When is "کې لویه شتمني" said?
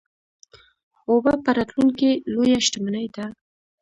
1.99-3.07